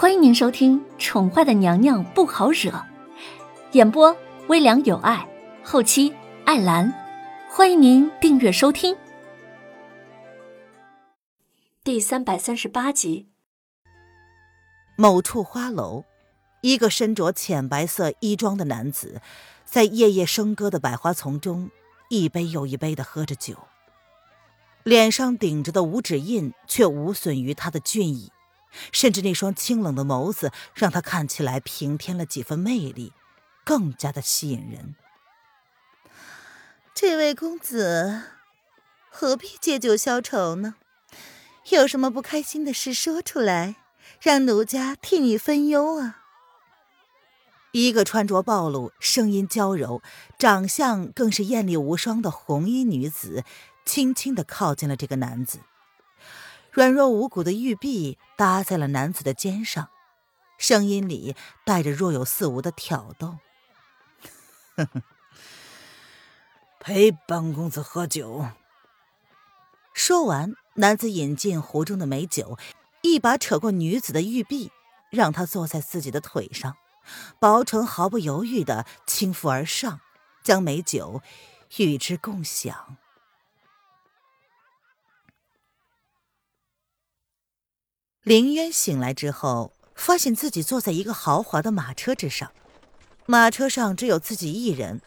[0.00, 2.70] 欢迎您收听《宠坏的娘娘不好惹》，
[3.72, 5.28] 演播微凉有爱，
[5.64, 6.14] 后期
[6.44, 6.94] 艾兰。
[7.50, 8.96] 欢迎您订阅收听。
[11.82, 13.26] 第三百三十八集。
[14.96, 16.04] 某处花楼，
[16.60, 19.20] 一个身着浅白色衣装的男子，
[19.64, 21.72] 在夜夜笙歌的百花丛中，
[22.08, 23.56] 一杯又一杯的喝着酒。
[24.84, 28.30] 脸上顶着的五指印却无损于他的俊逸，
[28.92, 33.12] 甚至那双清冷的眸子让他看起来平添了几分魅力，
[33.64, 34.94] 更加的吸引人。
[36.94, 38.22] 这位公子，
[39.10, 40.74] 何必借酒消愁呢？
[41.70, 43.76] 有什么不开心的事说出来，
[44.20, 46.22] 让奴家替你分忧啊！
[47.72, 50.02] 一个穿着暴露、声音娇柔、
[50.38, 53.44] 长相更是艳丽无双的红衣女子。
[53.84, 55.60] 轻轻的靠近了这个男子，
[56.70, 59.88] 软弱无骨的玉臂搭在了男子的肩上，
[60.58, 63.38] 声音里带着若有似无的挑逗
[64.76, 65.02] ：“呵呵，
[66.78, 68.46] 陪本公子喝酒。”
[69.94, 72.56] 说完，男子饮尽壶中的美酒，
[73.02, 74.70] 一把扯过女子的玉臂，
[75.10, 76.76] 让她坐在自己的腿上，
[77.40, 80.00] 薄唇毫不犹豫的轻抚而上，
[80.44, 81.20] 将美酒
[81.78, 82.96] 与之共享。
[88.28, 92.52] 林渊醒来之后，发现自己坐在一个豪华的马车之上，
[93.24, 95.00] 马车上只有自己一人。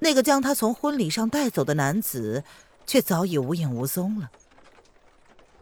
[0.00, 2.44] 那个将他从婚礼上带走的男子，
[2.86, 4.30] 却早已无影无踪了。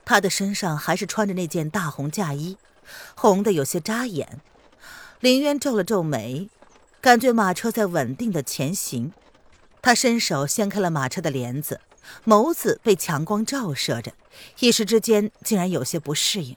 [0.05, 2.57] 他的身上还是穿着那件大红嫁衣，
[3.15, 4.41] 红的有些扎眼。
[5.21, 6.51] 林渊皱了皱眉，
[7.01, 9.13] 感觉马车在稳定的前行。
[9.81, 11.81] 他伸手掀开了马车的帘子，
[12.27, 14.15] 眸子被强光照射着，
[14.59, 16.57] 一时之间竟然有些不适应。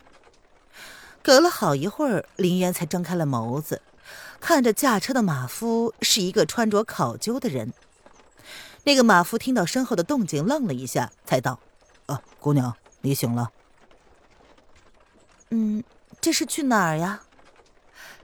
[1.24, 3.82] 隔了好一会儿，林渊才睁开了眸子，
[4.40, 7.74] 看着驾车的马夫是一个穿着考究的人。
[8.86, 11.60] 那个马夫听到身后的动静，愣了一下，才道
[12.08, 13.52] ：“啊，姑娘，你醒了。
[15.52, 15.84] ”“嗯，
[16.20, 17.22] 这是去哪儿呀？”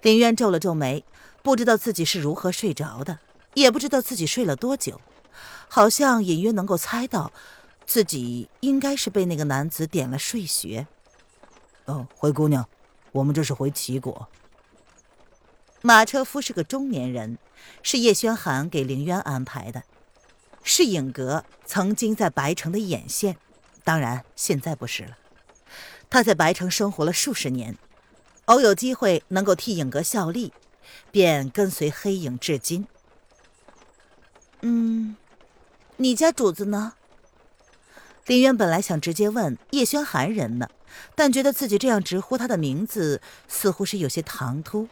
[0.01, 1.03] 林渊皱了皱眉，
[1.43, 3.19] 不知道自己是如何睡着的，
[3.53, 4.99] 也不知道自己睡了多久，
[5.67, 7.31] 好像隐约能够猜到，
[7.85, 10.87] 自己应该是被那个男子点了睡穴。
[11.85, 12.67] “哦，灰姑娘。”
[13.17, 14.27] 我们这是回齐国。
[15.81, 17.37] 马车夫是个中年人，
[17.81, 19.83] 是叶轩寒给凌渊安排的，
[20.63, 23.37] 是影阁曾经在白城的眼线，
[23.83, 25.17] 当然现在不是了。
[26.09, 27.77] 他在白城生活了数十年，
[28.45, 30.53] 偶有机会能够替影阁效力，
[31.11, 32.87] 便跟随黑影至今。
[34.61, 35.15] 嗯，
[35.97, 36.93] 你家主子呢？
[38.25, 40.69] 林渊本来想直接问叶轩寒人呢。
[41.15, 44.87] 但觉得自己这样直呼他的名字，似乎是有些唐突。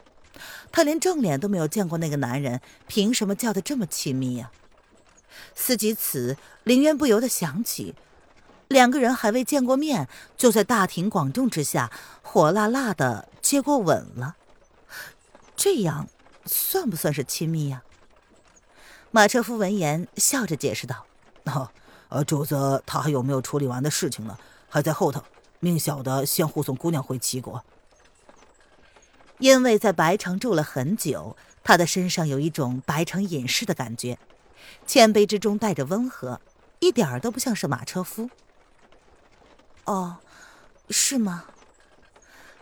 [0.72, 4.51] 他连正脸都没有见过那个男人，凭什么叫得这么亲密呀？
[5.53, 7.95] 思及此，林渊不由得想起，
[8.67, 11.91] 两个人还未见过面，就在大庭广众之下
[12.22, 14.35] 火辣辣的接过吻了。
[15.55, 16.09] 这样
[16.45, 17.84] 算不算是亲密呀？
[19.11, 21.05] 马车夫闻言笑着解释道
[21.47, 21.69] ：“哦，
[22.09, 24.38] 呃，主子他还有没有处理完的事情呢？
[24.67, 25.23] 还在后头。”
[25.66, 27.66] 命小的先护送姑娘回齐国，
[29.40, 34.20] 因为在白城住了很久，他的身上有一种白城隐士的感觉，
[34.86, 36.40] 谦卑之中带着温和，
[36.78, 38.30] 一点儿都不像是马车夫。
[39.86, 40.18] 哦，
[40.92, 41.46] 是吗？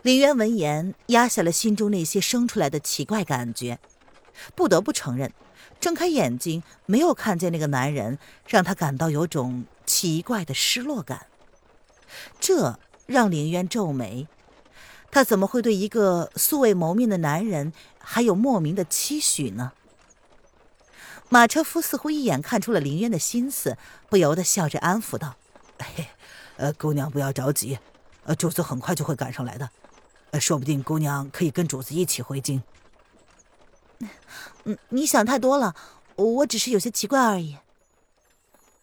[0.00, 3.78] 林渊闻言压下了心中那些生出来的奇怪感觉，
[4.54, 5.30] 不得不承认，
[5.78, 11.26] 睁开眼睛没有看见那个男人，让他感到有种奇怪的失落感。
[12.40, 12.80] 这。
[13.06, 14.26] 让林渊皱眉，
[15.10, 19.72] 他怎么会对一个素未谋面的男人还有莫名的期许呢？
[21.28, 23.76] 马车夫似乎一眼看出了林渊的心思，
[24.08, 25.36] 不由得笑着安抚道
[26.56, 27.78] ：“呃，姑娘不要着急，
[28.24, 29.70] 呃，主子很快就会赶上来的，
[30.30, 32.62] 呃，说不定姑娘可以跟主子一起回京。
[34.64, 35.74] ”嗯，你想太多了，
[36.16, 37.56] 我只是有些奇怪而已。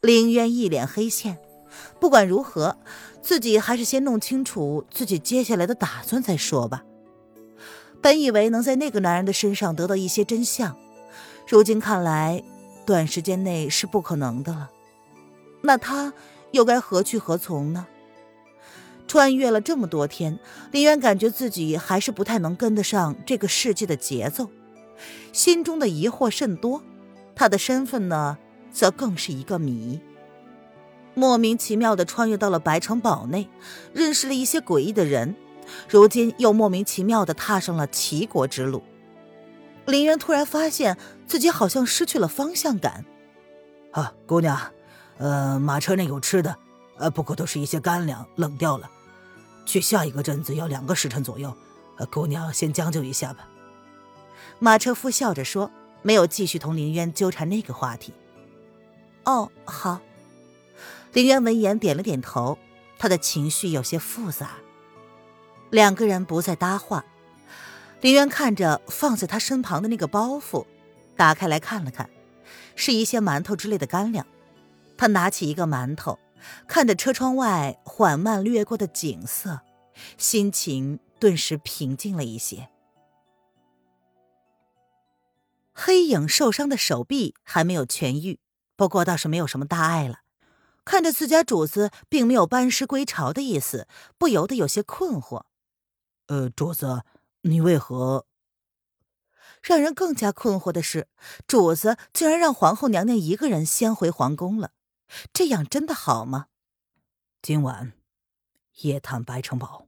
[0.02, 1.38] 林渊一脸黑线。
[2.00, 2.78] 不管如何，
[3.22, 6.84] 自己还是先弄清楚自己接下来的打算再说吧。
[8.02, 10.76] 本以为能在那个男人的身上得到一些真相，
[11.48, 12.44] 如今看来，
[12.86, 14.72] 短时间内是不可能的了。
[15.62, 16.14] 那他
[16.52, 17.86] 又该何去何从呢？
[19.08, 20.40] 穿越了这么多天，
[20.72, 24.50] 林渊感觉自己还是不太能跟得上这个世界的节奏，
[25.34, 26.82] 心中的疑惑甚多。
[27.36, 28.38] 他的身份呢，
[28.72, 30.00] 则更是一个谜。
[31.14, 33.50] 莫名其妙的穿越到了白城堡内，
[33.94, 35.36] 认识了一些诡异的人，
[35.90, 38.84] 如今又莫名其妙的踏上了齐国之路。
[39.86, 40.98] 林渊突然发现
[41.28, 43.04] 自己好像失去了方向感。
[43.92, 44.58] 啊，姑娘，
[45.18, 46.56] 呃，马车内有吃的，
[46.98, 48.90] 呃，不过都是一些干粮，冷掉了。
[49.66, 51.54] 去下一个镇子要两个时辰左右，
[51.98, 53.48] 呃，姑娘先将就一下吧。
[54.60, 55.70] 马车夫笑着说，
[56.04, 58.14] 没有继续同林渊纠缠那个话题。
[59.26, 60.00] 哦，好。
[61.14, 62.58] 林渊闻言点了点头，
[62.98, 64.52] 他的情绪有些复杂。
[65.70, 67.06] 两个人不再搭话。
[68.00, 70.66] 林渊看着放在他身旁的那个包袱，
[71.16, 72.10] 打开来看了看，
[72.76, 74.26] 是一些馒头之类的干粮。
[74.98, 76.18] 他拿起一个馒头，
[76.68, 79.60] 看着车窗外缓慢掠过的景色，
[80.18, 82.70] 心情顿时平静了一些。
[85.74, 88.40] 黑影受伤的手臂还没有痊愈，
[88.76, 90.20] 不过倒是没有什么大碍了。
[90.84, 93.88] 看着自家主子并没有班师归朝的意思，
[94.18, 95.44] 不由得有些困惑。
[96.28, 97.04] 呃，主子。
[97.44, 98.28] 你为何？
[99.64, 101.08] 让人更加困惑的是，
[101.48, 104.74] 主子竟然让皇后娘娘一个人先回皇宫了，
[105.34, 106.50] 这样真的好吗？
[107.42, 107.94] 今晚
[108.82, 109.88] 夜探白城堡。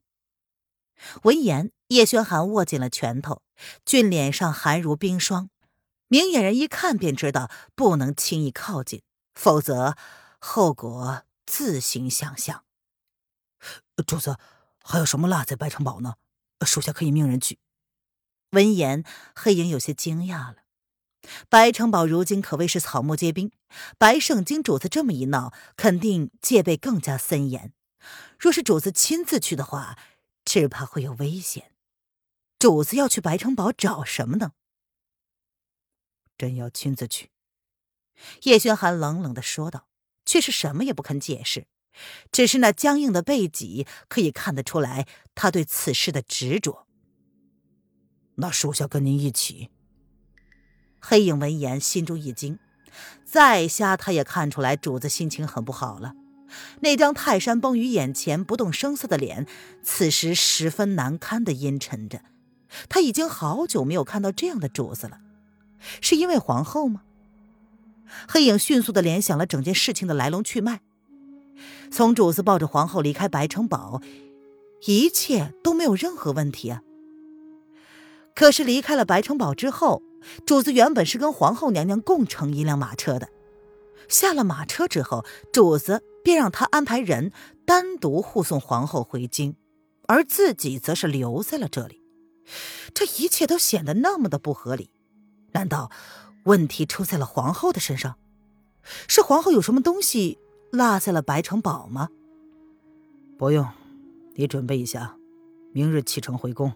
[1.21, 3.43] 闻言，叶轩寒握紧了拳头，
[3.85, 5.51] 俊脸上寒如冰霜，
[6.07, 9.03] 明眼人一看便知道不能轻易靠近，
[9.35, 9.95] 否则
[10.45, 12.65] 后果自行想象。
[14.05, 14.37] 主子，
[14.83, 16.15] 还有什么落在白城堡呢？
[16.65, 17.59] 属下可以命人去。
[18.49, 20.57] 闻言，黑影有些惊讶了。
[21.47, 23.53] 白城堡如今可谓是草木皆兵，
[23.97, 27.73] 白圣经主子这么一闹，肯定戒备更加森严。
[28.37, 29.97] 若是主子亲自去的话，
[30.43, 31.71] 只怕会有危险。
[32.59, 34.51] 主子要去白城堡找什么呢？
[36.37, 37.31] 朕要亲自去。
[38.41, 39.87] 叶轩寒冷冷的说道，
[40.25, 41.65] 却是什么也不肯解释。
[42.31, 45.05] 只是那僵硬的背脊，可以看得出来
[45.35, 46.87] 他对此事的执着。
[48.35, 49.69] 那属下跟您一起。
[50.99, 52.57] 黑影闻言，心中一惊，
[53.23, 56.13] 再瞎他也看出来主子心情很不好了。
[56.81, 59.45] 那张泰山崩于眼前、不动声色的脸，
[59.83, 62.21] 此时十分难堪的阴沉着。
[62.89, 65.19] 他已经好久没有看到这样的主子了，
[66.01, 67.03] 是因为皇后吗？
[68.27, 70.81] 黑影迅速的联想了整件事情的来龙去脉。
[71.91, 74.01] 从主子抱着皇后离开白城堡，
[74.87, 76.81] 一切都没有任何问题啊。
[78.35, 80.01] 可是离开了白城堡之后，
[80.45, 83.29] 主子原本是跟皇后娘娘共乘一辆马车的。
[84.09, 87.31] 下了马车之后，主子便让他安排人
[87.65, 89.55] 单独护送皇后回京，
[90.07, 92.01] 而自己则是留在了这里。
[92.93, 94.89] 这一切都显得那么的不合理。
[95.51, 95.91] 难道
[96.43, 98.17] 问题出在了皇后的身上？
[99.07, 100.39] 是皇后有什么东西？
[100.71, 102.09] 落在了白城堡吗？
[103.37, 103.67] 不用，
[104.35, 105.15] 你准备一下，
[105.71, 106.73] 明日启程回宫。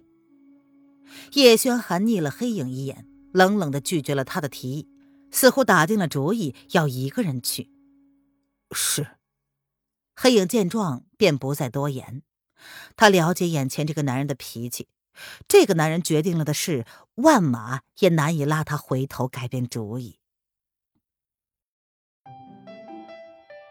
[1.33, 4.87] 叶轩寒睨了黑影一眼，冷冷的拒绝了他的提议，
[5.31, 7.69] 似乎打定了主意要一个人去。
[8.71, 9.07] 是。
[10.15, 12.23] 黑影见状便不再多言，
[12.95, 14.87] 他了解眼前这个男人的脾气，
[15.47, 16.85] 这个男人决定了的事，
[17.15, 20.19] 万马也难以拉他回头改变主意。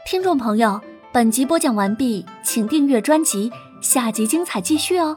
[0.06, 0.80] 听众朋友，
[1.12, 3.50] 本集播讲完毕，请订阅专辑，
[3.82, 5.16] 下集精彩继续哦。